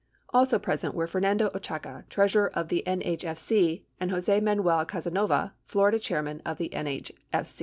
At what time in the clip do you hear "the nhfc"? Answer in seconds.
2.69-3.83, 6.57-7.59